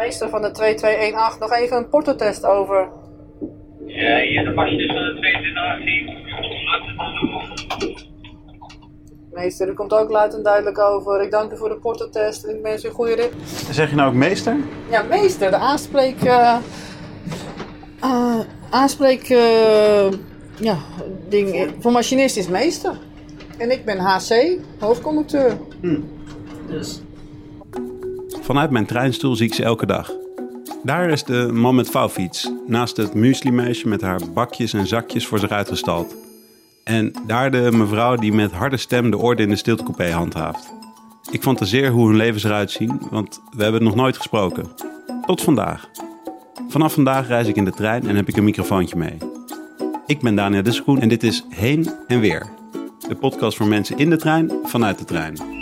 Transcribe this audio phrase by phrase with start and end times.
[0.00, 2.88] Meester van de 2218, nog even een portotest over.
[3.86, 8.08] Ja, hier de machinist van de 2218.
[9.32, 11.22] Meester, u komt ook luid en duidelijk over.
[11.22, 13.32] Ik dank u voor de portotest en ik wens u een goede rit.
[13.70, 14.56] Zeg je nou ook meester?
[14.90, 16.22] Ja, meester, de aanspreek...
[16.22, 16.56] eh
[18.00, 18.40] eh,
[18.70, 19.28] aanspreek...
[19.28, 20.10] eh,
[20.60, 20.76] ja,
[21.28, 22.98] ding voor machinist is meester.
[23.58, 25.56] En ik ben HC, hoofdconducteur.
[26.66, 27.00] Dus...
[28.50, 30.12] Vanuit mijn treinstoel zie ik ze elke dag.
[30.82, 35.38] Daar is de man met vouwfiets, naast het mueslimeisje met haar bakjes en zakjes voor
[35.38, 36.16] zich uitgestald.
[36.84, 40.72] En daar de mevrouw die met harde stem de orde in de stiltecoupé handhaaft.
[41.30, 44.66] Ik fantaseer hoe hun levens eruit zien, want we hebben nog nooit gesproken.
[45.26, 45.88] Tot vandaag.
[46.68, 49.16] Vanaf vandaag reis ik in de trein en heb ik een microfoontje mee.
[50.06, 52.46] Ik ben Daniel Dissekoen en dit is Heen en Weer.
[53.08, 55.59] De podcast voor mensen in de trein, vanuit de trein.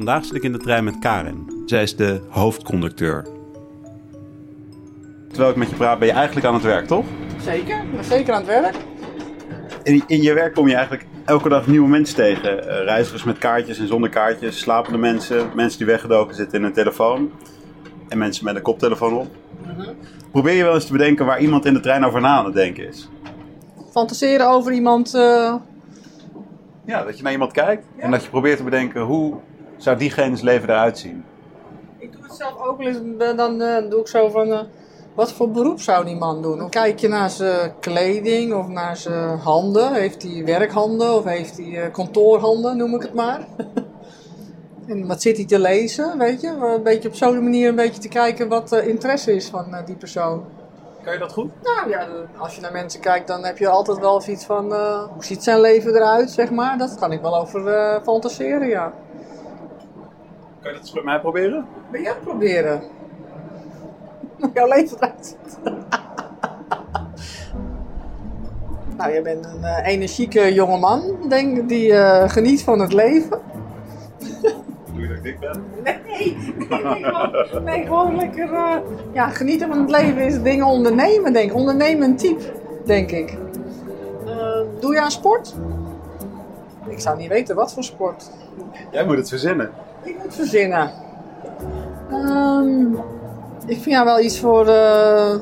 [0.00, 1.62] Vandaag zit ik in de trein met Karin.
[1.66, 3.26] Zij is de hoofdconducteur.
[5.28, 7.04] Terwijl ik met je praat, ben je eigenlijk aan het werk, toch?
[7.42, 8.76] Zeker, ik ben zeker aan het werk.
[9.82, 12.68] In, in je werk kom je eigenlijk elke dag nieuwe mensen tegen.
[12.68, 16.72] Eh, reizigers met kaartjes en zonder kaartjes, slapende mensen, mensen die weggedoken zitten in hun
[16.72, 17.30] telefoon.
[18.08, 19.28] En mensen met een koptelefoon op.
[20.30, 22.54] Probeer je wel eens te bedenken waar iemand in de trein over na aan het
[22.54, 23.08] denken is.
[23.90, 25.14] Fantaseren over iemand...
[25.14, 25.54] eh,
[26.84, 29.34] Ja, dat je naar iemand kijkt en dat je probeert te bedenken hoe
[29.82, 31.24] zou diegene's leven eruit zien.
[31.98, 32.98] Ik doe het zelf ook wel eens.
[33.36, 34.52] Dan eh, doe ik zo van.
[34.52, 34.60] eh,
[35.14, 36.58] wat voor beroep zou die man doen?
[36.58, 39.92] Dan kijk je naar zijn kleding of naar zijn handen.
[39.94, 43.46] Heeft hij werkhanden of heeft hij eh, kantoorhanden, noem ik het maar.
[44.88, 46.48] en wat zit hij te lezen, weet je?
[46.48, 49.86] Een beetje op zo'n manier een beetje te kijken wat de interesse is van eh,
[49.86, 50.44] die persoon.
[51.04, 51.50] Kan je dat goed?
[51.62, 52.06] Nou ja,
[52.38, 54.74] als je naar mensen kijkt, dan heb je altijd wel iets van.
[54.74, 56.78] eh, hoe ziet zijn leven eruit, zeg maar?
[56.78, 58.92] Dat kan ik wel over eh, fantaseren, ja.
[60.62, 61.66] Kan je dat eens met mij proberen?
[61.92, 62.82] Jij het proberen?
[64.54, 65.36] Jouw leven eruit
[68.96, 73.40] nou, je bent een eh, energieke jongeman, denk ik, die eh, geniet van het leven.
[74.92, 75.64] Doe je dat ik dik ben?
[75.84, 76.36] Nee, nee,
[76.68, 78.52] nee, gewoon, nee, gewoon lekker.
[78.52, 78.76] eh,
[79.12, 81.56] ja, genieten van het leven is dingen ondernemen, denk ik.
[81.56, 82.42] Ondernemend type,
[82.84, 83.38] denk ik.
[84.80, 85.54] Doe je aan sport?
[86.88, 88.30] Ik zou niet weten wat voor sport.
[88.90, 89.70] Jij moet het verzinnen.
[90.10, 90.90] Ik moet verzinnen.
[92.10, 92.92] Ehm,
[93.66, 95.34] ik vind jou wel iets voor eh,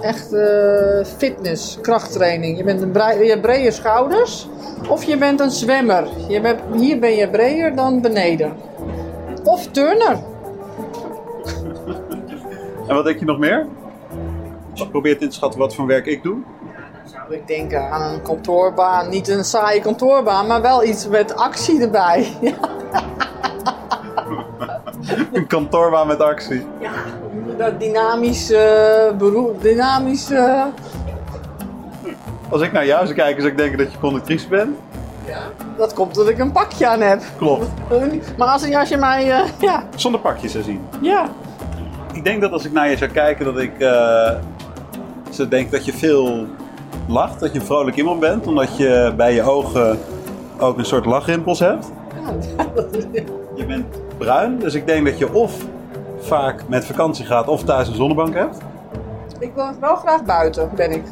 [0.00, 2.56] echt eh, fitness, krachttraining.
[2.56, 4.48] Je, bent een brei- je hebt brede schouders
[4.88, 6.08] of je bent een zwemmer.
[6.28, 8.52] Je bent, hier ben je breder dan beneden.
[9.44, 10.18] Of turner.
[12.88, 13.66] En wat denk je nog meer?
[14.70, 16.36] Als je probeert in te schatten wat voor werk ik doe.
[17.04, 19.08] Zou ik denken aan een kantoorbaan.
[19.08, 22.26] Niet een saaie kantoorbaan, maar wel iets met actie erbij.
[25.32, 26.62] Een kantoorbaan met actie.
[26.80, 26.90] Ja,
[27.58, 29.62] dat dynamisch eh, beroep.
[29.62, 30.30] Dynamisch.
[30.30, 30.62] eh,
[32.48, 34.76] Als ik naar jou zou kijken, zou ik denken dat je conductrice bent.
[35.76, 37.22] dat komt dat ik een pakje aan heb.
[37.38, 37.68] Klopt.
[38.38, 39.30] Maar als, als je mij.
[39.30, 40.80] eh, ja, Zonder pakje zou zien.
[41.00, 41.26] ja.
[42.12, 44.30] Ik denk dat als ik naar je zou kijken, dat ik eh
[45.30, 46.46] zou denken dat je veel
[47.08, 47.40] lacht.
[47.40, 49.98] Dat je een vrolijk iemand bent, omdat je bij je ogen
[50.58, 51.86] ook een soort lachrimpels hebt.
[53.56, 53.84] Je bent
[54.16, 55.64] bruin, dus ik denk dat je of
[56.18, 58.58] vaak met vakantie gaat of thuis een zonnebank hebt.
[59.38, 61.02] Ik wil wel graag buiten, ben ik.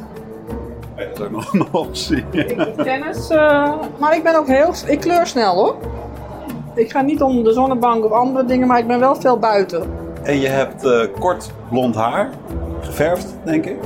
[0.95, 2.25] Ja, dat is ook nog een optie.
[2.31, 4.73] Ik doe tennis, eh, maar ik ben ook heel.
[4.87, 5.75] Ik kleur snel hoor.
[6.75, 9.83] Ik ga niet om de zonnebank of andere dingen, maar ik ben wel veel buiten.
[10.23, 12.29] En je hebt eh, kort blond haar,
[12.81, 13.77] geverfd, denk ik.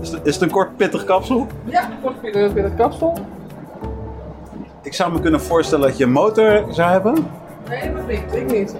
[0.00, 1.46] Is het, is het een kort pittig kapsel?
[1.64, 3.18] Ja, kort weer weer het kapsel.
[4.82, 7.26] Ik zou me kunnen voorstellen dat je een motor zou hebben.
[7.70, 8.34] Nee, dat niet.
[8.34, 8.74] Ik niet.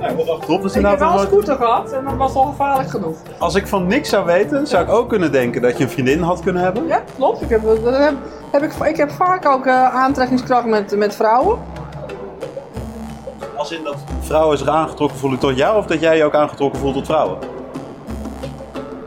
[0.00, 3.16] Nou, achterop Ik heb wel een scooter gehad en dat was al gevaarlijk genoeg.
[3.38, 6.22] Als ik van niks zou weten, zou ik ook kunnen denken dat je een vriendin
[6.22, 6.86] had kunnen hebben.
[6.86, 7.42] Ja, klopt.
[7.42, 7.62] Ik heb,
[8.52, 11.58] heb ik, ik heb vaak ook eh, aantrekkingskracht met, met vrouwen.
[13.56, 16.80] Als in dat vrouwen zich aangetrokken voelen tot jou, of dat jij je ook aangetrokken
[16.80, 17.38] voelt tot vrouwen.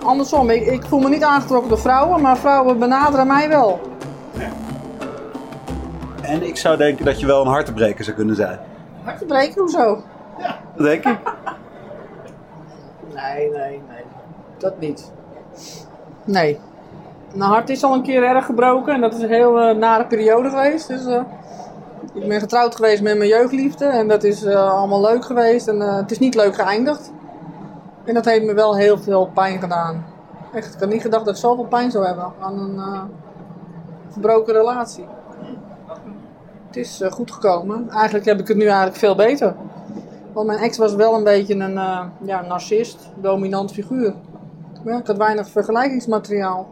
[0.03, 3.79] Andersom, ik, ik voel me niet aangetrokken door vrouwen, maar vrouwen benaderen mij wel.
[6.21, 8.59] En ik zou denken dat je wel een hartebreker zou kunnen zijn.
[9.09, 10.01] Hartje breken, hoezo?
[10.75, 11.17] Dat denk ik.
[13.13, 14.03] Nee, nee, nee.
[14.57, 15.11] Dat niet.
[16.25, 16.59] Nee.
[17.33, 20.05] Mijn hart is al een keer erg gebroken en dat is een heel eh, nare
[20.05, 20.87] periode geweest.
[20.87, 21.21] Dus, eh,
[22.13, 25.79] ik ben getrouwd geweest met mijn jeugdliefde en dat is eh, allemaal leuk geweest en
[25.79, 27.11] het is niet leuk geëindigd.
[28.05, 30.05] En dat heeft me wel heel veel pijn gedaan.
[30.53, 32.81] Echt, ik had niet gedacht dat ik zoveel pijn zou hebben aan een
[34.09, 35.05] verbroken relatie.
[36.69, 37.89] Het is eh, goed gekomen.
[37.89, 39.55] Eigenlijk heb ik het nu eigenlijk veel beter.
[40.33, 44.13] Want mijn ex was wel een beetje een eh, ja, narcist, dominant figuur.
[44.85, 46.69] Ik had weinig vergelijkingsmateriaal.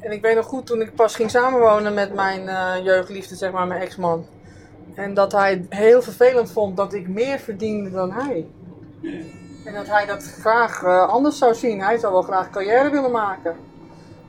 [0.00, 3.52] En ik weet nog goed toen ik pas ging samenwonen met mijn eh, jeugdliefde, zeg
[3.52, 4.26] maar, mijn ex-man.
[4.94, 8.46] En dat hij het heel vervelend vond dat ik meer verdiende dan hij.
[9.64, 11.80] En dat hij dat graag anders zou zien.
[11.80, 13.56] Hij zou wel graag carrière willen maken.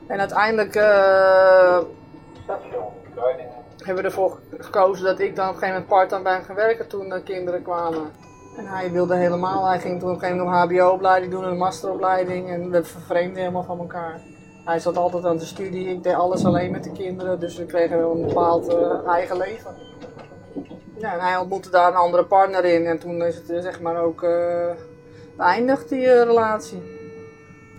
[0.06, 0.74] En uiteindelijk
[3.84, 7.08] hebben ervoor gekozen dat ik dan op een gegeven moment part-time bij gaan werken toen
[7.08, 8.10] de kinderen kwamen.
[8.56, 11.56] En hij wilde helemaal, hij ging toen op een gegeven moment een hbo-opleiding doen, een
[11.56, 12.50] masteropleiding.
[12.50, 14.20] En we vervreemden helemaal van elkaar.
[14.64, 17.66] Hij zat altijd aan de studie, ik deed alles alleen met de kinderen, dus we
[17.66, 19.74] kregen wel een bepaald eh, eigen leven.
[20.98, 23.80] Ja, en hij ontmoette daar een andere partner in en toen is het eh, zeg
[23.80, 24.70] maar ook eh,
[25.36, 26.82] beëindigd, die relatie.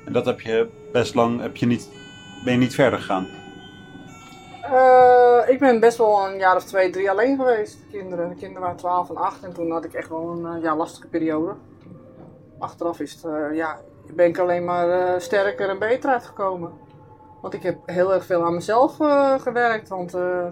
[0.05, 1.89] En dat heb je best lang, heb je niet,
[2.43, 3.27] ben je niet verder gegaan?
[4.71, 7.77] Eh, ik ben best wel een jaar of twee, drie alleen geweest.
[7.79, 10.45] De kinderen, de kinderen waren 12 en 8 en toen had ik echt wel een
[10.55, 11.53] eh, ja, lastige periode.
[12.59, 13.79] Achteraf is het, eh, ja,
[14.13, 16.71] ben ik alleen maar eh, sterker en beter uitgekomen.
[17.41, 19.89] Want ik heb heel erg veel aan mezelf eh, gewerkt.
[19.89, 20.47] Want eh,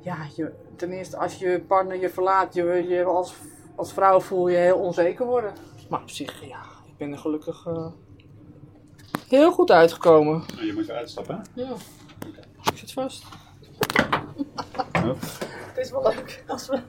[0.00, 3.34] ja, je, ten eerste als je partner je verlaat, je, je als,
[3.76, 5.52] als vrouw voel je heel onzeker worden.
[5.88, 7.86] Maar op zich, ja, ik ben er gelukkig eh,
[9.28, 10.42] heel goed uitgekomen.
[10.60, 11.68] Je moet eruit stappen, Ja,
[12.08, 12.09] ik
[12.80, 13.24] zit vast.
[15.68, 16.80] Het is wel leuk als we.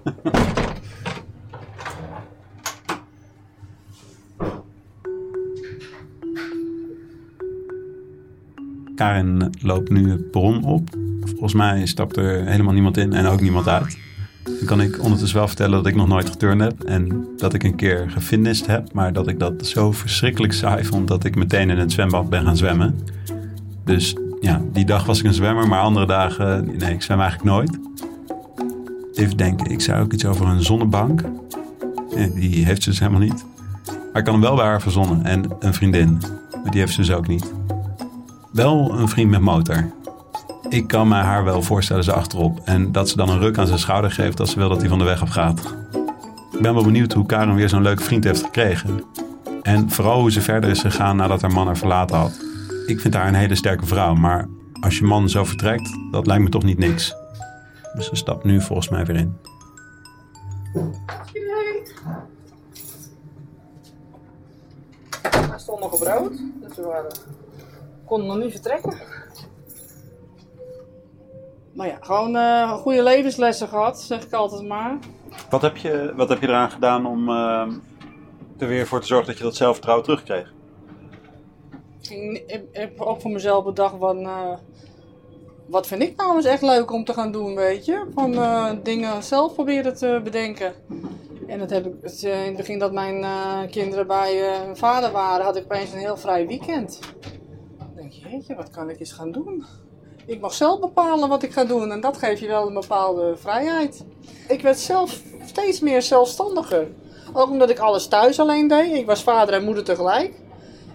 [8.96, 10.90] Karin loopt nu het bron op.
[11.26, 13.98] Volgens mij stapt er helemaal niemand in en ook niemand uit.
[14.44, 16.84] Dan kan ik ondertussen wel vertellen dat ik nog nooit geturnd heb.
[16.84, 18.94] En dat ik een keer gefinist heb.
[18.94, 22.46] Maar dat ik dat zo verschrikkelijk saai vond dat ik meteen in het zwembad ben
[22.46, 23.00] gaan zwemmen.
[23.84, 25.68] Dus ja, die dag was ik een zwemmer.
[25.68, 27.80] Maar andere dagen, nee, ik zwem eigenlijk nooit.
[29.14, 31.24] Even denken, ik zei ook iets over een zonnebank.
[32.34, 33.46] Die heeft ze dus helemaal niet.
[33.86, 35.26] Maar ik kan hem wel bij haar verzonnen.
[35.26, 36.22] En een vriendin.
[36.64, 37.54] Maar die heeft ze dus ook niet.
[38.52, 39.92] Wel een vriend met motor.
[40.70, 42.62] Ik kan me haar wel voorstellen ze achterop.
[42.64, 44.90] En dat ze dan een ruk aan zijn schouder geeft als ze wil dat hij
[44.90, 45.76] van de weg af gaat.
[46.52, 49.04] Ik ben wel benieuwd hoe Karen weer zo'n leuke vriend heeft gekregen.
[49.62, 52.51] En vooral hoe ze verder is gegaan nadat haar man haar verlaten had.
[52.86, 54.48] Ik vind haar een hele sterke vrouw, maar
[54.82, 57.16] als je man zo vertrekt, dat lijkt me toch niet niks.
[57.94, 59.38] Dus ze stapt nu volgens mij weer in.
[65.22, 67.12] Hij stond nog op rood, dus we waren,
[68.06, 68.94] konden nog niet vertrekken.
[71.74, 74.98] Maar ja, gewoon eh, goede levenslessen gehad, zeg ik altijd maar.
[75.50, 77.68] Wat heb je, wat heb je eraan gedaan om eh,
[78.58, 80.54] er weer voor te zorgen dat je dat zelfvertrouwen terugkreeg?
[82.12, 84.54] Ik heb ook voor mezelf bedacht van, eh,
[85.66, 88.06] wat vind ik nou eens echt leuk om te gaan doen, weet je?
[88.14, 90.74] Van eh, dingen zelf proberen te bedenken.
[91.48, 93.26] En dat heb ik, eh, in het begin dat mijn
[93.70, 97.00] kinderen bij hun vader waren, had ik opeens een heel vrij weekend.
[97.78, 99.66] Dan denk je, wat kan ik eens gaan doen?
[100.26, 103.38] Ik mag zelf bepalen wat ik ga doen en dat geeft je wel een bepaalde
[103.38, 104.06] vrijheid.
[104.48, 106.88] Ik werd zelf steeds meer zelfstandiger.
[107.34, 108.94] Ook omdat ik alles thuis alleen deed.
[108.94, 110.41] Ik was vader en moeder tegelijk.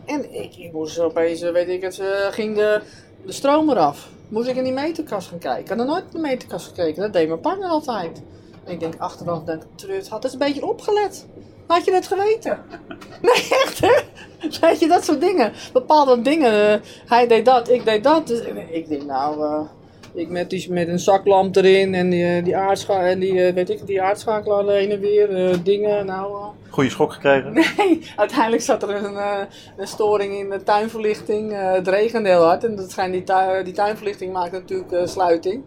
[0.06, 2.80] En ik, ik moest opeens, eh, weet ik het, eh, ging de,
[3.26, 4.08] de stroom eraf.
[4.28, 5.62] Moest ik in die meterkast gaan kijken.
[5.62, 7.02] Ik had nooit in de meterkast gekeken.
[7.02, 8.22] Dat deed mijn partner altijd.
[8.64, 11.26] En ik denk achteraf, denk, Trut had eens een beetje opgelet.
[11.66, 12.58] Had je dat geweten?
[13.22, 13.34] Nee,
[13.64, 13.94] echt hè?
[14.60, 15.52] Weet je, dat soort dingen.
[15.72, 16.72] Bepaalde dingen.
[16.72, 18.26] eh, hij deed dat, ik deed dat.
[18.26, 19.66] Dus ik- denk, nou,
[20.16, 23.54] ik met, die, met een zaklamp erin en die, eh, die, aardscha en die, eh,
[23.54, 25.34] weet ik, die aardschakelaar heen en weer.
[25.36, 26.32] eh, dingen, nou...
[26.32, 27.52] eh, Goeie schok gekregen?
[27.78, 29.16] Nee, uiteindelijk zat er een,
[29.76, 31.52] een storing in de tuinverlichting.
[31.56, 33.24] Het regende heel hard en dat schijnt die,
[33.64, 35.62] die tuinverlichting maakt natuurlijk sluiting.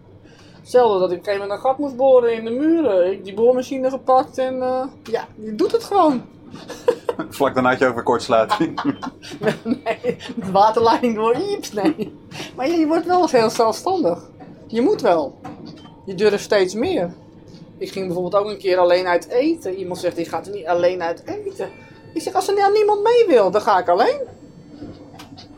[0.59, 3.11] Hetzelfde dat ik op een gegeven moment een gat moest boren in de muren.
[3.11, 4.55] Ik die boormachine gepakt en
[5.03, 6.21] ja, je doet het gewoon.
[7.29, 8.81] Vlak daarna had je ook weer kortsluiting.
[9.63, 12.13] nee, de waterleiding door Ieps, nee.
[12.55, 14.29] Maar je, je wordt wel heel zelfstandig.
[14.71, 15.39] Je moet wel.
[16.05, 17.13] Je durft steeds meer.
[17.77, 19.75] Ik ging bijvoorbeeld ook een keer alleen uit eten.
[19.75, 21.69] Iemand zegt, die gaat er niet alleen uit eten.
[22.13, 24.19] Ik zeg, als er nou niemand mee wil, dan ga ik alleen.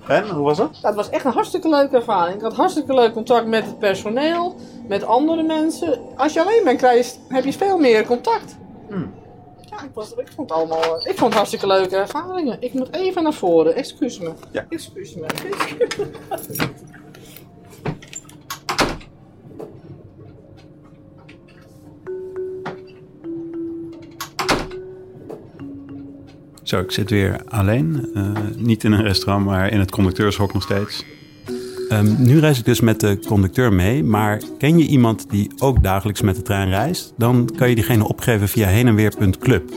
[0.07, 0.81] en, hoe was het?
[0.81, 2.35] Dat was echt een hartstikke leuke ervaring.
[2.35, 4.55] Ik had hartstikke leuk contact met het personeel,
[4.87, 5.99] met andere mensen.
[6.15, 8.55] Als je alleen bent, krijg je, heb je veel meer contact.
[8.89, 9.13] Hmm.
[9.69, 10.95] Ja, ik, was, ik vond het allemaal.
[10.95, 12.57] Ik vond het hartstikke leuke ervaringen.
[12.59, 14.31] Ik moet even naar voren, excuus me.
[14.51, 14.65] Ja.
[14.69, 15.25] Excuus me.
[26.71, 28.09] Zo, ik zit weer alleen.
[28.13, 28.23] Eh,
[28.55, 31.05] niet in een restaurant, maar in het conducteurshok nog steeds.
[31.89, 35.83] Ehm, nu reis ik dus met de conducteur mee, maar ken je iemand die ook
[35.83, 37.13] dagelijks met de trein reist?
[37.17, 39.69] Dan kan je diegene opgeven via heenenweer.club.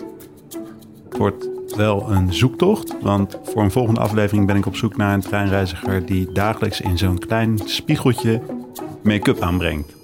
[1.05, 5.15] Het wordt wel een zoektocht, want voor een volgende aflevering ben ik op zoek naar
[5.15, 8.43] een treinreiziger die dagelijks in zo'n klein spiegeltje
[9.03, 9.95] make-up aanbrengt.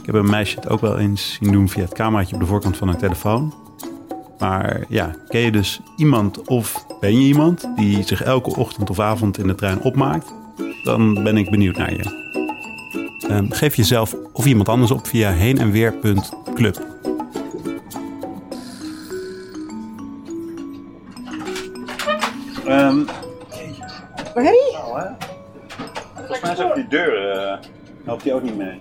[0.00, 2.46] Ik heb een meisje het ook wel eens zien doen via het cameraatje op de
[2.46, 3.54] voorkant van een telefoon.
[4.40, 9.00] Maar ja, ken je dus iemand of ben je iemand die zich elke ochtend of
[9.00, 10.34] avond in de trein opmaakt?
[10.84, 12.18] Dan ben ik benieuwd naar je.
[13.28, 16.88] Ehm, geef jezelf of iemand anders op via heenenweer.club.
[22.68, 23.06] Um,
[24.34, 24.78] Hey?
[26.14, 27.58] Volgens mij is ook die deur, uh,
[28.04, 28.80] helpt die ook niet mee.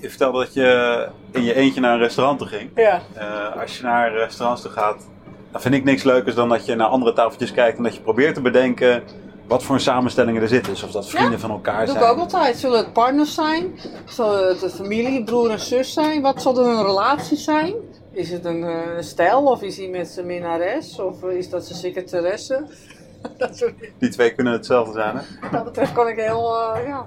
[0.00, 2.70] Je vertelde dat je in je eentje naar een restaurant toe ging.
[2.74, 3.00] Ja.
[3.16, 5.06] Uh, als je naar restaurants toe gaat,
[5.52, 8.00] dan vind ik niks leukers dan dat je naar andere tafeltjes kijkt en dat je
[8.00, 9.02] probeert te bedenken
[9.46, 10.72] wat voor samenstellingen er zitten.
[10.72, 11.98] Dus of dat vrienden Ja, van elkaar Dat zijn.
[11.98, 12.56] doe ik ook altijd.
[12.56, 13.80] Zullen het partners zijn?
[14.04, 16.22] Zullen het de familie, broer en zus zijn?
[16.22, 17.74] Wat zal een relatie zijn?
[18.12, 20.98] Is het een eh, stijl of is hij met zijn minnares?
[20.98, 22.66] Of eh, is dat zijn secretaresse?
[23.38, 23.72] dat soort.
[23.98, 25.22] Die twee kunnen hetzelfde zijn, hè?
[25.40, 27.06] Wat dat betreft kan ik heel, eh, ja.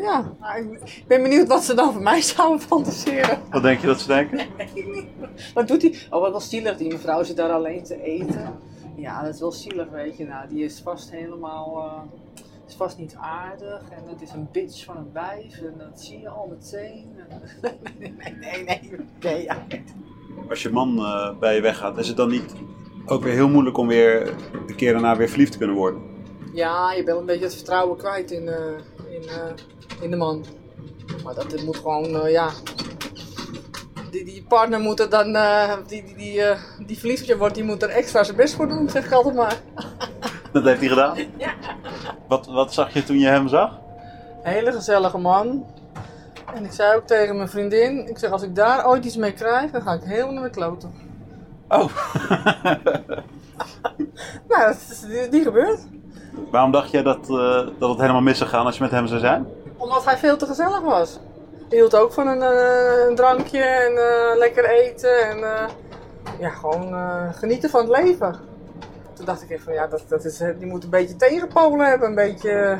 [0.00, 3.38] Ja, ik ben benieuwd wat ze dan voor mij zouden fantaseren.
[3.50, 4.46] Wat denk je dat ze denken?
[5.54, 5.94] Wat doet hij?
[6.10, 6.76] Oh, wat wel zielig.
[6.76, 8.58] Die mevrouw zit daar alleen te eten.
[8.96, 10.24] Ja, dat is wel zielig, weet je.
[10.26, 11.76] Nou, die is vast helemaal...
[11.76, 13.82] eh, is vast niet aardig.
[13.90, 15.58] En het is een bitch van een wijf.
[15.60, 17.06] En dat zie je al meteen.
[17.98, 18.64] nee, nee, nee.
[18.64, 18.90] Nee,
[19.20, 19.66] nee ja.
[20.48, 22.54] Als je man eh, bij je weggaat, is het dan niet
[23.06, 24.34] ook weer heel moeilijk om weer
[24.68, 26.02] een keer daarna weer verliefd te kunnen worden?
[26.52, 28.72] ja, je bent een beetje het vertrouwen kwijt in, eh,
[29.10, 29.22] in,
[30.00, 30.44] in de man.
[31.24, 32.48] Maar dat dit moet gewoon, eh, ja...
[34.10, 37.64] Die, die partner moet er dan, eh, die, die, die, eh, die verliefd wordt, die
[37.64, 39.56] moet er extra zijn best voor doen, zeg ik altijd maar.
[40.52, 41.16] Dat heeft hij gedaan?
[42.28, 43.78] Wat, wat zag je toen je hem zag?
[44.42, 45.66] Hele gezellige man.
[46.54, 49.32] En ik zei ook tegen mijn vriendin, ik zeg als ik daar ooit iets mee
[49.32, 50.92] krijg, dan ga ik helemaal naar de kloten.
[51.68, 51.84] Oh,
[54.48, 55.78] Nou, dat is niet- niet gebeurd.
[56.50, 57.26] waarom dacht jij dat,
[57.78, 59.46] dat het helemaal mis zou gaan als je met hem zou zijn?
[59.78, 61.18] Omdat hij veel te gezellig was.
[61.68, 65.68] Hij hield ook van een, eh, een drankje en eh, lekker eten en eh,
[66.38, 68.36] ja, gewoon eh, genieten van het leven.
[69.12, 72.08] Toen dacht ik even van ja, dat, dat is, die moet een beetje tegenpolen hebben,
[72.08, 72.76] een beetje...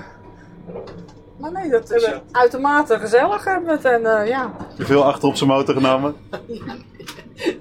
[1.37, 4.53] Maar nee, dat hebben we uitermate gezellig hebben het en eh, ja.
[4.69, 6.15] Heb je veel achter op zijn motor genomen?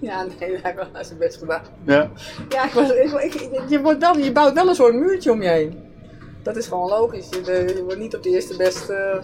[0.02, 1.62] Ja, nee, hij heeft wel zijn best gedaan.
[1.84, 2.10] Ja.
[2.50, 5.42] Ja, ik was, ik, ik- je, wordt dan, je bouwt wel een soort muurtje om
[5.42, 5.87] je heen.
[6.48, 7.30] Dat is gewoon logisch.
[7.30, 9.22] Je, de- je wordt niet op de eerste beste.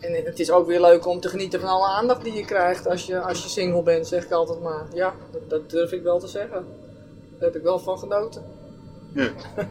[0.00, 2.88] En het is ook weer leuk om te genieten van alle aandacht die je krijgt
[2.88, 4.86] als je, als je single bent, zeg ik altijd maar.
[4.94, 6.64] Ja, dat, dat durf ik wel te zeggen.
[7.38, 8.42] Daar heb ik wel van genoten.
[9.14, 9.28] Ja.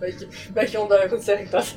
[0.00, 1.74] Beetje, beetje ondeugend zeg ik dat.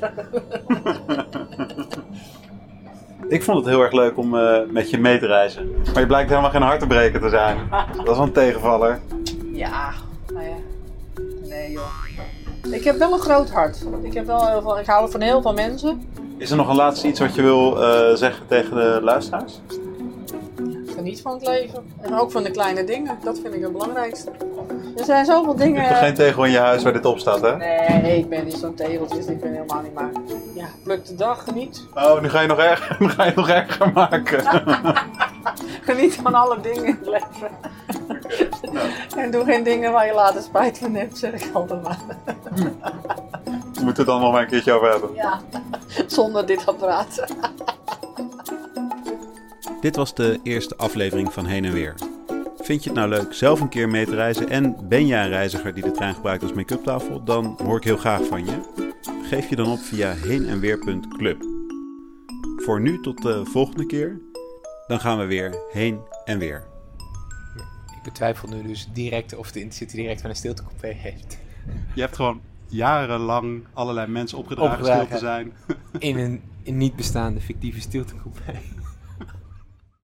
[3.28, 5.70] Ik vond het heel erg leuk om eh, met je mee te reizen.
[5.92, 7.68] Maar je blijkt helemaal geen hartebreker te zijn.
[7.70, 9.00] Dat is wel een tegenvaller.
[9.52, 9.92] Ja.
[12.70, 13.78] Ik heb wel een groot hart.
[14.02, 16.08] Ik, heb wel heel veel, ik hou van heel veel mensen.
[16.38, 19.60] Is er nog een laatste iets wat je wil eh, zeggen tegen de luisteraars?
[20.94, 21.84] Geniet van het leven.
[22.00, 23.18] En ook van de kleine dingen.
[23.24, 24.30] Dat vind ik het belangrijkste.
[24.96, 25.80] Er zijn zoveel Je dingen.
[25.80, 27.56] hebt toch geen tegel in je huis waar dit op staat, hè?
[27.56, 29.26] Nee, ik ben niet zo'n tegeltjes.
[29.26, 30.10] Ik ben helemaal niet maar.
[30.54, 31.84] Ja, pluk de dag, geniet.
[31.94, 34.44] Oh, nu ga je nog erger, nu ga je nog erger maken.
[35.88, 37.50] Geniet van alle dingen in het leven.
[39.16, 41.98] En doe geen dingen waar je later spijt van hebt, zeg ik altijd maar.
[43.74, 45.14] We moeten het dan nog maar een keertje over hebben.
[45.14, 45.40] Ja,
[46.06, 47.24] zonder dit apparaat.
[49.80, 51.94] Dit was de eerste aflevering van Heen en Weer.
[52.58, 55.28] Vind je het nou leuk zelf een keer mee te reizen en ben jij een
[55.28, 57.24] reiziger die de trein gebruikt als make-up tafel?
[57.24, 58.60] Dan hoor ik heel graag van je.
[59.22, 61.44] Geef je dan op via heenenweer.club.
[62.56, 64.20] Voor nu tot de volgende keer.
[64.86, 66.75] Dan gaan we weer heen en weer.
[68.06, 71.38] Betwijfel nu dus direct of de Intercity direct van een stiltecoupé heeft.
[71.94, 75.06] Je hebt gewoon jarenlang allerlei mensen opgedragen, Opgedragen.
[75.06, 75.52] stil te zijn.
[75.98, 78.52] In een, een niet bestaande fictieve stiltecoupé.